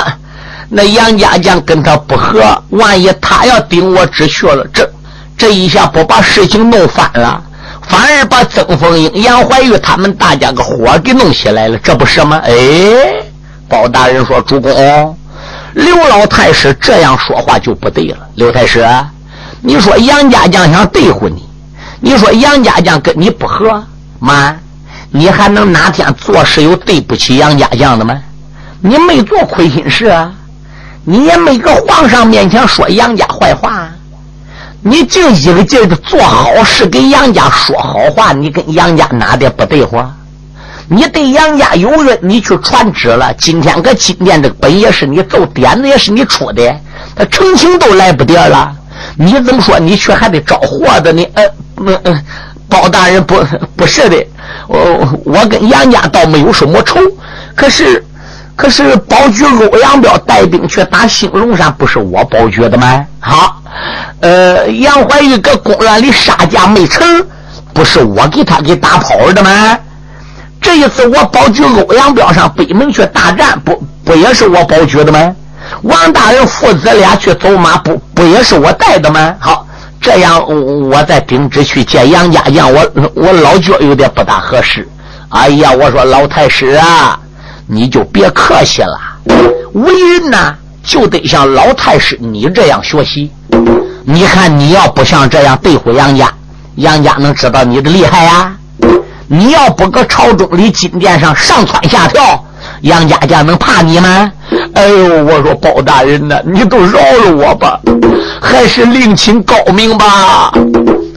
[0.70, 4.88] 那杨家将跟他不和，万一他要顶我旨去了，这
[5.38, 7.42] 这一下不把事情弄翻了？
[7.88, 12.42] 反而把曾凤英、杨怀玉他们大家个火给弄起来了，这不是吗？
[12.44, 12.54] 哎，
[13.68, 15.18] 包大人说：“主公，
[15.74, 18.18] 刘老太师这样说话就不对了。
[18.36, 18.86] 刘太师，
[19.62, 21.44] 你说杨家将想对付你，
[22.00, 23.84] 你说杨家将跟你不和，
[24.20, 24.56] 妈，
[25.10, 28.22] 你还能哪天做事有对不起杨家将的吗？
[28.80, 30.32] 你没做亏心事啊，
[31.04, 33.90] 你也没搁皇上面前说杨家坏话。”
[34.80, 40.16] 你净一个劲的做好事，给杨家说好话，你跟杨家哪点不对话？
[40.88, 43.34] 你对杨家有恩，你去传旨了。
[43.34, 46.74] 今天搁金殿这个本也是你奏，点子也是你出的，
[47.16, 48.74] 他成情都来不得了。
[49.16, 49.80] 你怎么说？
[49.80, 51.26] 你却还得招祸的呢？
[51.34, 51.44] 呃，
[52.04, 52.24] 呃，
[52.68, 53.36] 包大人不
[53.76, 54.28] 不是的，
[54.68, 57.00] 我我跟杨家倒没有什么仇，
[57.56, 58.04] 可是
[58.56, 63.06] 可是包举欧阳彪带兵去打兴隆山，不是我包举的吗？
[63.20, 63.62] 好。
[64.20, 67.06] 呃，杨怀玉搁公园里杀价没成，
[67.74, 69.78] 不是我给他给打跑的吗？
[70.60, 75.36] 这一次我保举欧阳彪上北门去大战，不不也是我保举的吗？
[75.84, 79.36] 王大人父子俩去走马，不不也是我带的吗？
[79.40, 79.66] 好，
[80.02, 80.44] 这样
[80.90, 84.88] 我再秉旨去见杨家将，我我老觉有点不大合适。
[85.30, 87.20] 哎呀，我说老太师啊，
[87.68, 88.98] 你就别客气了，
[89.74, 93.32] 为人呐就得像老太师你这样学习。
[94.06, 96.32] 你看你要不像这样对付杨家，
[96.76, 98.54] 杨家能知道你的厉害呀？
[99.28, 102.42] 你要不搁朝中里金殿上上蹿下跳，
[102.82, 104.32] 杨家将能怕你吗？
[104.78, 107.82] 哎呦，我说包大人呐，你都饶了我吧，
[108.40, 110.52] 还是另请高明吧。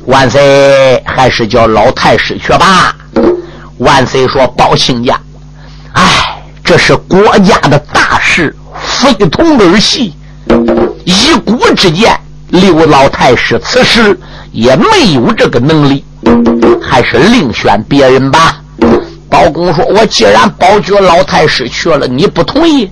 [0.07, 2.97] 万岁，还是叫老太师去吧。
[3.77, 5.15] 万岁说：“包亲家，
[5.93, 6.03] 哎，
[6.65, 10.15] 这是国家的大事，非同儿戏。
[11.05, 12.19] 以古之见，
[12.49, 14.19] 刘老太师此时
[14.53, 16.03] 也没有这个能力，
[16.81, 18.57] 还是另选别人吧。”
[19.31, 22.91] 包公说：“我既然包举老太师去了，你不同意，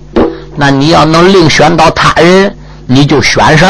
[0.59, 2.53] 那你要能另选到他人，
[2.85, 3.69] 你就选上。”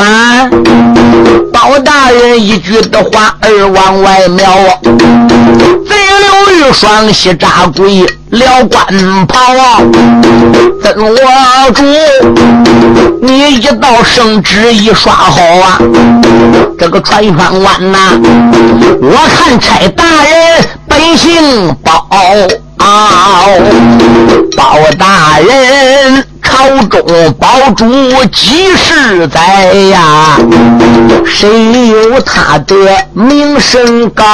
[1.54, 4.56] 包大人一句的话，儿往外瞄。
[4.82, 9.38] 贼刘玉双膝扎跪，了官袍。
[10.82, 11.84] 真我主，
[13.22, 15.78] 你一道圣旨一刷好啊！
[16.80, 18.00] 这个穿川关呐，
[19.00, 22.08] 我看差大人本姓包，
[24.58, 26.26] 包大人。
[26.60, 27.86] 朝中保主
[28.34, 30.38] 几十载呀，
[31.26, 32.76] 谁有他的
[33.14, 34.26] 名声高？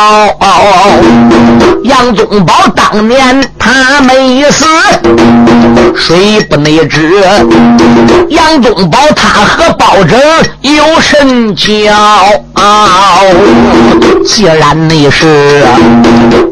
[2.05, 4.63] 杨宗保当年他没死，
[5.95, 7.23] 谁不内知？
[8.29, 10.19] 杨宗保他和包拯
[10.61, 11.65] 有甚交？
[14.23, 15.65] 既然你是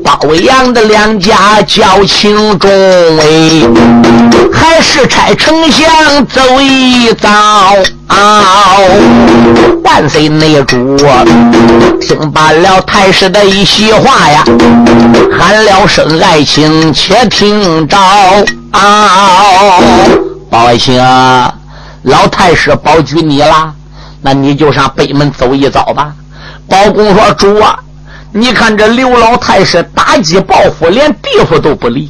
[0.03, 2.71] 包养的两家交情重
[3.19, 3.61] 哎，
[4.51, 7.29] 还是差丞相走一遭。
[9.83, 10.97] 万岁内主
[11.99, 14.43] 听罢了太师的一席话呀，
[15.45, 17.97] 喊了声爱卿，且听着。
[20.49, 20.97] 包爱卿，
[22.03, 23.73] 老太师保举你了，
[24.21, 26.13] 那你就上北门走一遭吧。
[26.69, 27.77] 包公说：“主啊，
[28.31, 32.09] 你看这刘老太师打击报复，连地府都不离。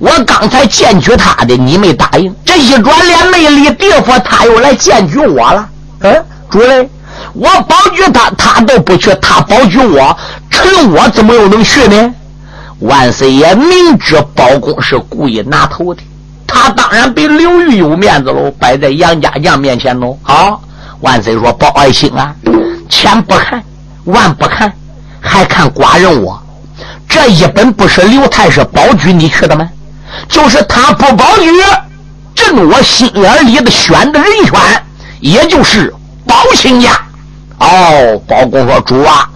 [0.00, 2.34] 我刚才荐举他的，你没答应。
[2.44, 5.68] 这一转脸没离地府，他又来荐举我了。
[6.00, 6.90] 嗯，主嘞，
[7.32, 10.18] 我保举他，他都不去；他保举我，
[10.50, 12.12] 臣我怎么又能去呢？
[12.80, 16.02] 万岁爷明知包公是故意拿头的，
[16.46, 20.16] 他当然比刘玉有面子喽，摆在杨家将面前喽。
[20.22, 20.62] 好，
[21.00, 22.34] 万岁说：包爱卿啊，
[22.88, 23.62] 千不看。”
[24.06, 24.72] 万不看，
[25.20, 26.40] 还看寡人我。
[27.08, 29.68] 这一本不是刘太师保举你去的吗？
[30.28, 31.50] 就是他不保举，
[32.32, 34.54] 朕我心眼里的选的人选，
[35.18, 35.92] 也就是
[36.24, 36.90] 包亲家。
[37.58, 39.28] 哦，包公说：“主啊，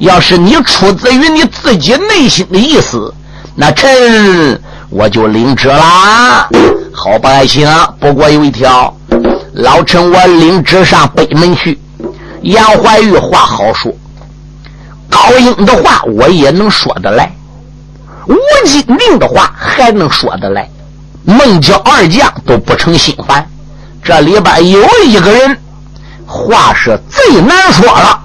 [0.00, 3.12] 要是你出自于你自己内心的意思，
[3.54, 4.58] 那臣
[4.88, 6.48] 我就领旨啦。
[6.90, 7.68] 好，百姓，
[8.00, 8.96] 不过有一条，
[9.52, 11.78] 老臣我领旨上北门去。
[12.42, 13.92] 杨怀玉话好说。”
[15.10, 17.30] 高英的话我也能说得来，
[18.26, 18.34] 吴
[18.64, 20.66] 金定的话还能说得来，
[21.24, 23.46] 孟郊二将都不成心烦。
[24.02, 25.58] 这里边有一个人
[26.24, 28.20] 话是最难说了，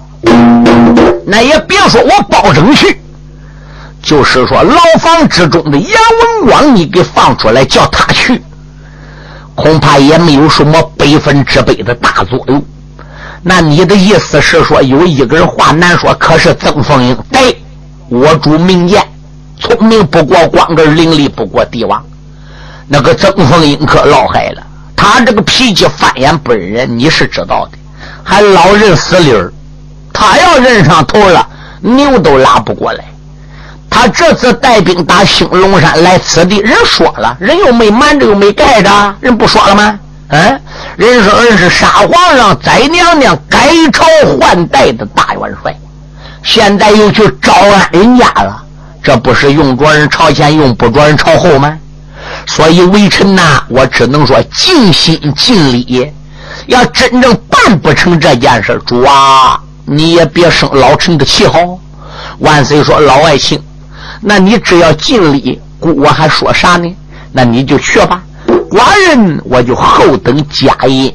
[1.25, 2.99] 那也别说我包拯去，
[4.01, 5.91] 就是说牢房之中的杨
[6.41, 8.41] 文广，你给放出来叫他去，
[9.55, 12.63] 恐怕也没有什么百分之百的大作用。
[13.41, 17.61] 那你的意思是说，有一个人话难说，可是曾凤英对，
[18.09, 19.03] 我主明鉴，
[19.59, 22.03] 聪明不过光根，伶俐不过帝王。
[22.87, 24.63] 那个曾凤英可老害了，
[24.95, 27.77] 他这个脾气翻眼不认人，你是知道的，
[28.23, 29.51] 还老认死理儿。
[30.15, 31.45] 他要认上头了，
[31.81, 33.03] 牛都拉不过来。
[33.89, 39.99] 他这次带兵打兴隆山来此地，人说了，人又没瞒着，又没盖着，人不说了吗？
[40.29, 40.61] 嗯，
[40.95, 44.05] 人说人是杀皇上、宰娘娘、改朝
[44.39, 45.75] 换代的大元帅，
[46.43, 48.63] 现在又去招安人家了，
[49.03, 51.77] 这不是用着人朝前，用不着人朝后吗？
[52.47, 56.11] 所以微臣呐，我只能说尽心尽力。
[56.67, 61.79] 要真正办不成这件事，主啊，你也别生老臣的气好。
[62.39, 63.61] 万岁说老爱卿，
[64.21, 66.93] 那你只要尽力，姑我还说啥呢？
[67.31, 68.21] 那你就去吧。
[68.69, 71.13] 寡人我就后等佳音，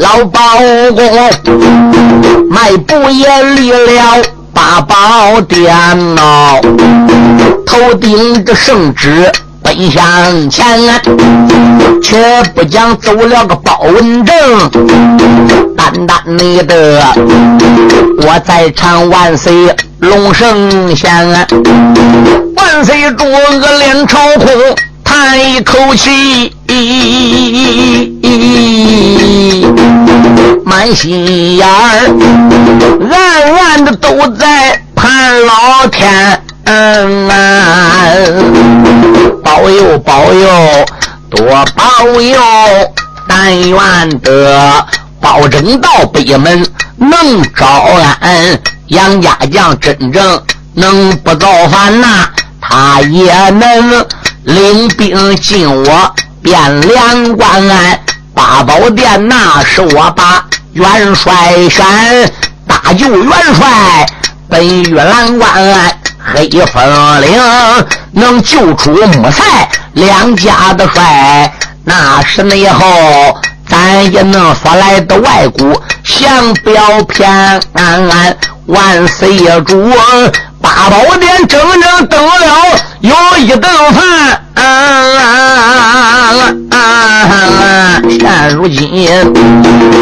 [0.00, 0.40] 老包
[0.94, 5.74] 公迈步也离了八宝殿
[6.14, 6.60] 呐，
[7.64, 9.30] 头顶着圣旨
[9.66, 10.64] 奔向前，
[12.00, 12.16] 却
[12.54, 14.36] 不讲走了个包文正，
[15.76, 17.02] 单单你的
[18.22, 19.52] 我在唱万岁
[19.98, 21.10] 龙圣仙，
[22.54, 23.24] 万岁诸
[23.60, 24.46] 葛脸朝空，
[25.02, 26.54] 叹一口气，
[30.64, 32.08] 满心眼儿
[33.10, 36.40] 暗暗的都在盼老天。
[36.68, 37.36] 嗯啊，
[39.56, 40.86] 保佑保佑，
[41.30, 42.38] 多保佑！
[43.26, 44.86] 但愿得
[45.18, 46.62] 保证到北门
[46.96, 47.66] 能招
[48.20, 50.42] 安，杨家将真正
[50.74, 52.28] 能不造反呐，
[52.60, 54.06] 他也能
[54.44, 57.98] 领兵进我汴梁关。
[58.34, 60.44] 八宝殿那是我把
[60.74, 61.32] 元帅
[61.70, 61.82] 选，
[62.68, 64.06] 大救元帅
[64.50, 65.98] 奔玉兰关。
[66.28, 67.30] 黑风岭
[68.16, 71.52] 能救出穆赛两家的帅，
[71.84, 72.86] 那是内后
[73.68, 77.30] 咱也能说来的外骨降表偏
[77.74, 79.92] 安安万岁爷主
[80.62, 82.32] 八宝殿整整等了
[83.00, 84.42] 有一顿饭，
[88.08, 89.06] 现如今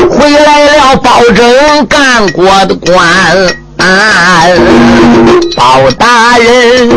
[0.08, 3.63] 回来了，保证干过的官。
[5.56, 6.88] 包大人，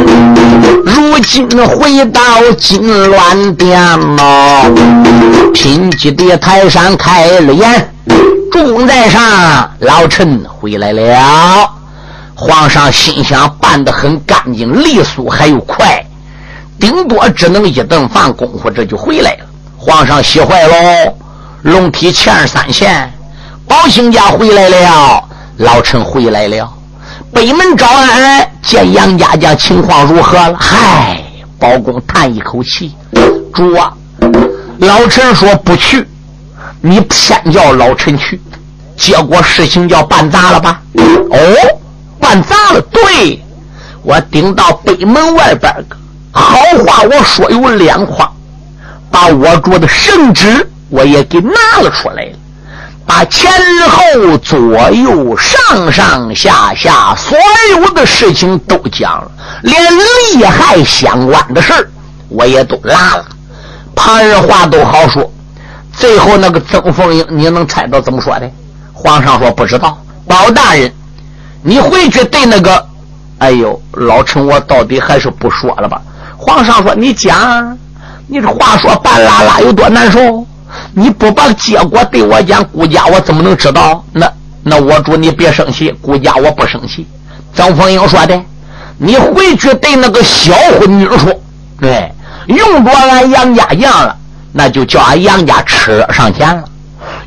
[0.84, 2.22] 如今回到
[2.58, 3.80] 金銮殿
[4.16, 4.64] 了，
[5.54, 7.94] 贫瘠的泰山开了眼，
[8.52, 11.70] 众在上，老臣回来了。
[12.36, 16.06] 皇上心想，办得很干净利索，还有快，
[16.80, 19.46] 顶多只能一顿饭功夫，这就回来了。
[19.78, 21.16] 皇上喜坏喽，
[21.64, 23.12] 龙体欠三县，
[23.68, 25.24] 宝兴家回来了。
[25.58, 26.72] 老臣回来了，
[27.38, 30.58] 北门招安，见杨家将情况如何了？
[30.60, 31.22] 嗨，
[31.60, 32.96] 包公叹一口气
[33.54, 33.94] ：“主啊，
[34.80, 36.04] 老臣说不去，
[36.82, 38.42] 你偏叫老臣去，
[38.96, 40.82] 结果事情叫办砸了吧？
[41.30, 41.38] 哦，
[42.20, 42.82] 办砸了。
[42.92, 43.40] 对，
[44.02, 45.96] 我顶到北门外边个
[46.32, 48.32] 好话，我说有两话，
[49.12, 52.32] 把我着的圣旨我也给拿了出来了。”
[53.08, 53.50] 把前
[53.90, 54.60] 后左
[54.92, 57.38] 右上上下下所
[57.72, 59.32] 有的事情都讲了，
[59.64, 59.82] 连
[60.36, 61.90] 利害相关的事
[62.28, 63.26] 我也都拉了。
[63.96, 65.32] 旁人话都好说，
[65.94, 68.52] 最后那个曾凤英，你能猜到怎么说的？
[68.94, 69.98] 皇上说不知道。
[70.28, 70.92] 包大人，
[71.62, 72.86] 你回去对那个，
[73.40, 76.02] 哎呦，老臣我到底还是不说了吧。
[76.38, 77.78] 皇上说你讲，
[78.28, 80.46] 你这话说半拉拉有多难受。
[80.94, 84.04] 你不把结果对我讲，顾家我怎么能知道？
[84.12, 84.32] 那
[84.64, 87.08] 那我主你别生气，顾家我不生气。
[87.54, 88.42] 曾凤英说的，
[88.98, 91.34] 你回去对那个小婚女说，
[91.80, 92.12] 对，
[92.48, 94.16] 用着俺杨家将了，
[94.52, 96.64] 那就叫俺杨家吃上钱了；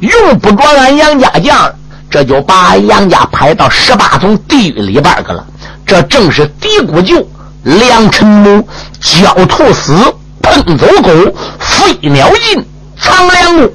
[0.00, 1.72] 用不着俺杨家将，
[2.10, 5.44] 这就把俺杨家排到十八层地狱里边去了。
[5.86, 7.26] 这正是嘀咕舅、
[7.64, 8.68] 梁臣母、
[9.02, 9.94] 狡兔死、
[10.42, 11.10] 碰走狗、
[11.58, 12.64] 飞鸟尽。
[13.02, 13.70] 长梁木，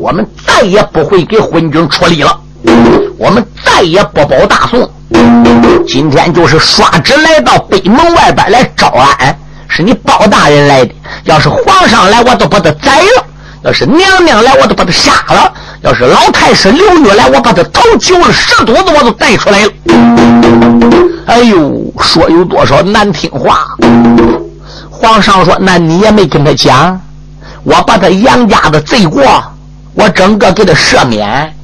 [0.00, 2.40] 我们再也不会给昏君出力了。
[3.18, 4.90] 我们再也不保大宋。
[5.86, 9.36] 今天就是刷旨来到北门外边来招安，
[9.68, 10.94] 是你包大人来的。
[11.24, 13.24] 要是皇上来，我都把他宰了；
[13.62, 15.52] 要是娘娘来，我都把他杀了；
[15.82, 19.72] 要是老太师刘玉来，我把他头揪了十肚子，我都带出来了。
[21.26, 23.66] 哎呦，说有多少难听话？
[24.90, 27.00] 皇上说：“那你也没跟他讲。”
[27.68, 29.22] 我把他杨家的罪过，
[29.92, 31.54] 我整个给他赦免，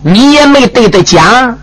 [0.00, 1.58] 你也没对他讲。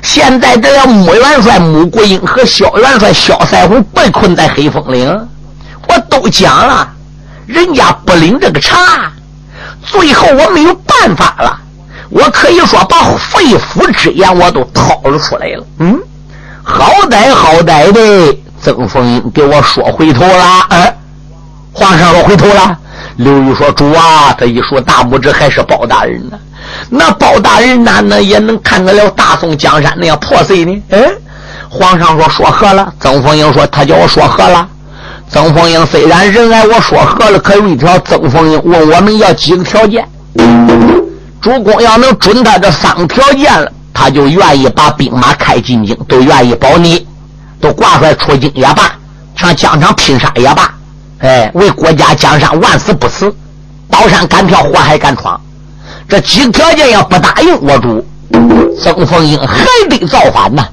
[0.00, 5.28] 现在这要穆元帅穆国英和萧元帅萧赛红被困在黑风岭，
[5.86, 6.88] 我都讲了，
[7.44, 9.12] 人家不领这个茶，
[9.82, 11.60] 最后我没有办法了，
[12.08, 15.66] 我可以说把肺腑之言我都掏了出来了。
[15.80, 16.00] 嗯，
[16.62, 20.66] 好歹好歹的，曾凤英给我说回头了。
[20.70, 20.94] 嗯，
[21.72, 22.78] 皇上说回头了。
[23.16, 26.38] 刘裕说：“主啊，他一竖大拇指还是包大人呢。
[26.88, 31.02] 那包大人哪能也能看得了大宋江山那样破碎呢？”嗯，
[31.68, 34.66] 皇上说：“说和了。”曾凤英说：“他叫我说和了。”
[35.28, 40.06] 曾凤英虽然人爱我说和了，可有一条，曾凤英问我们要几个条件。
[41.40, 47.06] 主公要能准他这三个条件了，他就愿意把兵马开进京，都愿意保你，
[47.60, 48.92] 都挂出来出京也罢，
[49.36, 50.70] 上疆场拼杀也罢。
[51.20, 53.34] 哎，为国家江山万死不辞，
[53.90, 55.38] 刀山敢跳，火海敢闯。
[56.08, 58.04] 这几个条件要不答应，我主
[58.80, 60.66] 曾凤英还得造反呢。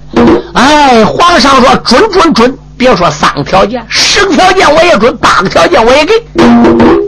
[0.54, 6.14] 哎，皇上说准准准，别说三个条件，十个条件我也准，八个条件我也给。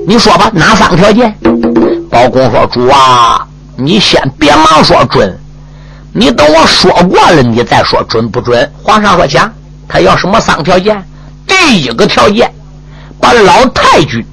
[0.05, 1.33] 你说吧，哪三个条件？
[2.11, 5.39] 包公说：“主啊，你先别忙说准，
[6.11, 9.51] 你等我说过了，你再说准不准。”皇上说：“讲，
[9.87, 11.01] 他要什么三个条件？
[11.47, 12.51] 第一个条件，
[13.19, 14.25] 把老太君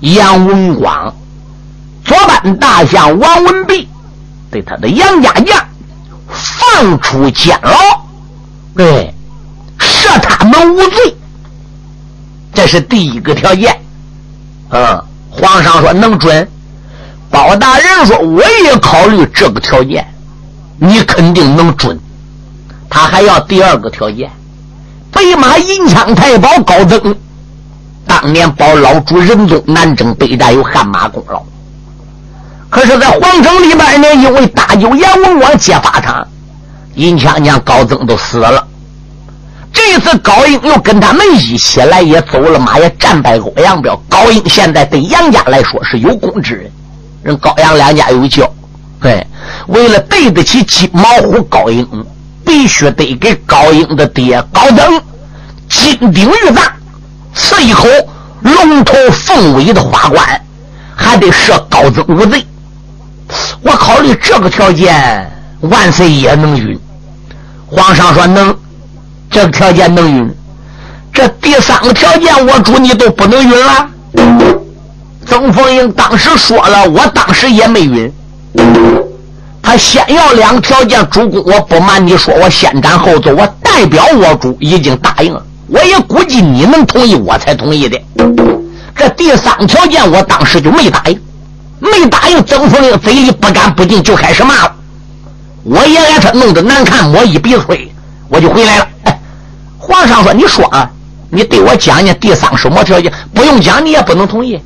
[0.00, 1.14] 杨文广、
[2.04, 3.88] 左班大将王文弼
[4.50, 5.68] 对他的杨家将
[6.28, 7.72] 放出监牢，
[8.76, 9.12] 对。”
[9.78, 11.16] 赦他们无罪，
[12.54, 13.76] 这是第一个条件。
[14.70, 16.48] 嗯，皇上说能准。
[17.28, 20.06] 包大人说我也考虑这个条件，
[20.76, 21.98] 你肯定能准。
[22.88, 24.30] 他还要第二个条件。
[25.10, 27.16] 北马银枪太保高增，
[28.06, 31.42] 当年保老主仁宗南征北战有汗马功劳。
[32.68, 36.26] 可是，在皇城里边呢，因为大舅杨文广揭发他，
[36.94, 38.66] 银枪将高增都死了。
[39.72, 43.94] 这次高英又跟他们一起来，也走了马，也战败欧阳彪。
[44.08, 46.70] 高英现在对杨家来说是有功之人，
[47.22, 48.50] 人高阳两家有交。
[49.00, 49.26] 对，
[49.66, 51.86] 为了对得起金毛虎高英，
[52.44, 55.02] 必须得给高英的爹高增
[55.68, 56.64] 金鼎玉葬，
[57.34, 57.88] 赐一口
[58.42, 60.40] 龙头凤尾的花冠，
[60.94, 62.44] 还得赦高增无罪。
[63.62, 65.30] 我考虑这个条件，
[65.60, 66.78] 万岁也能允。
[67.66, 68.54] 皇上说能。
[69.30, 70.30] 这个条件能允，
[71.10, 73.88] 这第三个条件我主你都不能允了。
[75.24, 78.12] 曾凤英当时说了，我当时也没允。
[79.62, 85.42] 他先要两个条件，主公，我不瞒你说，我先斩后奏，我代表我主已经答应了。
[85.72, 87.98] 我也估计你能同意，我才同意的。
[88.94, 91.18] 这第三条件，我当时就没答应，
[91.80, 92.44] 没答应。
[92.44, 94.74] 曾凤英嘴里不敢不敬，就开始骂了。
[95.64, 97.90] 我也挨他弄得难看，抹一鼻灰，
[98.28, 98.88] 我就回来了。
[99.78, 100.88] 皇上说：“你说啊，
[101.30, 103.10] 你对我讲讲第三什么条件？
[103.34, 104.60] 不用讲，你也不能同意。”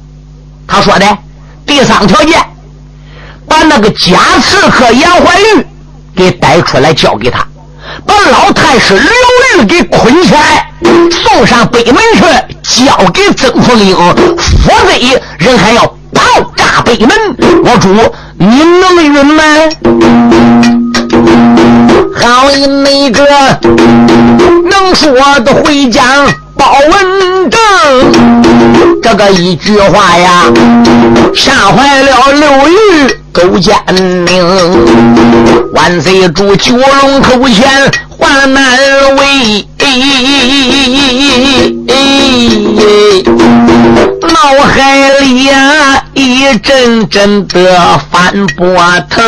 [0.66, 1.18] 他说的
[1.64, 2.42] 第三条件，
[3.46, 5.66] 把那个假刺客杨怀玉
[6.16, 7.46] 给逮出来交给他，
[8.04, 10.65] 把老太师刘玉给捆起来，
[11.10, 13.96] 送上北门去，交给曾凤英。
[13.96, 17.10] 否则人还要炮炸北门。
[17.64, 17.88] 我主，
[18.38, 19.42] 你能允吗？
[22.18, 23.24] 好一那个
[24.70, 26.04] 能说的会讲
[26.56, 27.60] 包文正，
[29.02, 30.44] 这个一句话呀，
[31.34, 32.74] 吓坏了刘玉
[33.32, 34.34] 勾践明。
[35.72, 37.68] 万岁主九龙口前
[38.18, 38.78] 还难
[39.16, 39.68] 为，
[44.20, 44.34] 脑
[44.64, 48.66] 海里呀一阵阵的翻波
[49.08, 49.24] 腾。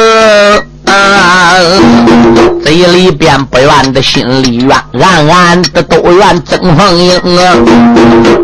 [2.63, 7.55] 嘴里边不愿的，心里怨，暗暗的都怨曾凤英啊！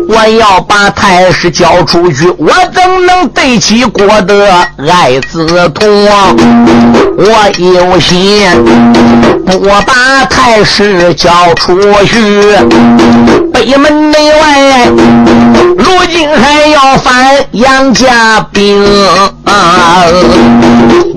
[0.07, 4.47] 我要把太师交出去，我怎能对起郭德
[4.87, 5.85] 爱子图？
[7.17, 8.41] 我有心
[9.45, 12.19] 不把太师交出去，
[13.53, 14.87] 北门内外
[15.77, 18.85] 如今还要反杨家兵！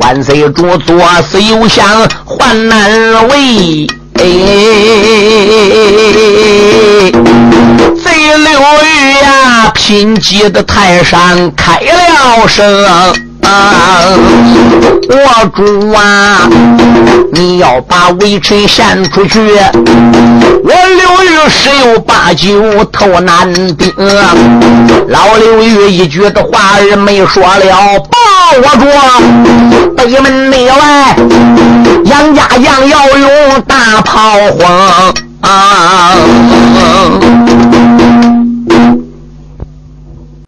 [0.00, 0.96] 万岁主左
[1.28, 1.84] 思右想
[2.24, 4.24] 还难为，贼
[8.42, 13.12] 刘玉呀，贫瘠的泰山开了声啊。
[15.10, 16.48] 我主啊，
[17.32, 23.92] 你要把微臣献出去，我刘玉十有八九投南兵。
[25.08, 28.18] 老刘玉一句的话儿没说了，报
[28.56, 28.86] 我主，
[29.96, 31.16] 北门内外
[32.04, 35.27] 杨家将要用大炮轰。
[35.40, 36.14] 啊啊
[36.74, 37.28] 啊